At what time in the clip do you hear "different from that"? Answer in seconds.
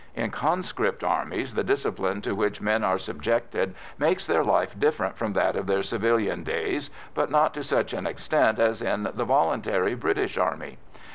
4.79-5.55